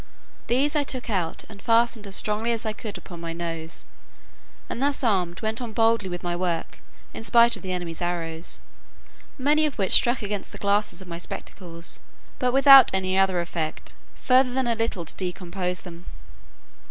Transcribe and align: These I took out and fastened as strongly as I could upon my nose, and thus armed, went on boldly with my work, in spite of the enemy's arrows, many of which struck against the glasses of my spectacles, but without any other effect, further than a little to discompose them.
These 0.47 0.75
I 0.75 0.83
took 0.83 1.11
out 1.11 1.43
and 1.47 1.61
fastened 1.61 2.07
as 2.07 2.15
strongly 2.15 2.51
as 2.51 2.65
I 2.65 2.73
could 2.73 2.97
upon 2.97 3.19
my 3.21 3.33
nose, 3.33 3.85
and 4.67 4.81
thus 4.81 5.03
armed, 5.03 5.41
went 5.43 5.61
on 5.61 5.73
boldly 5.73 6.09
with 6.09 6.23
my 6.23 6.35
work, 6.35 6.79
in 7.13 7.23
spite 7.23 7.55
of 7.55 7.61
the 7.61 7.71
enemy's 7.71 8.01
arrows, 8.01 8.57
many 9.37 9.63
of 9.67 9.77
which 9.77 9.91
struck 9.91 10.23
against 10.23 10.51
the 10.53 10.57
glasses 10.57 11.03
of 11.03 11.07
my 11.07 11.19
spectacles, 11.19 11.99
but 12.39 12.51
without 12.51 12.91
any 12.95 13.15
other 13.15 13.41
effect, 13.41 13.93
further 14.15 14.51
than 14.51 14.65
a 14.65 14.73
little 14.73 15.05
to 15.05 15.13
discompose 15.13 15.81
them. 15.81 16.05